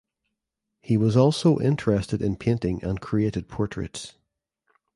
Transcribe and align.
He 0.81 0.97
was 0.97 1.15
also 1.15 1.59
interested 1.59 2.23
in 2.23 2.35
painting 2.37 2.83
and 2.83 2.99
created 2.99 3.47
portraits. 3.47 4.15